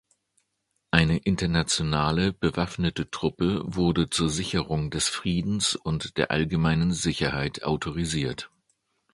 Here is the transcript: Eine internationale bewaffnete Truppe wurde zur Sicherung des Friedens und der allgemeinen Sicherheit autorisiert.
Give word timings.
Eine 0.89 1.17
internationale 1.19 2.33
bewaffnete 2.33 3.11
Truppe 3.11 3.61
wurde 3.65 4.09
zur 4.09 4.29
Sicherung 4.31 4.89
des 4.89 5.07
Friedens 5.09 5.75
und 5.75 6.17
der 6.17 6.31
allgemeinen 6.31 6.91
Sicherheit 6.91 7.61
autorisiert. 7.63 8.49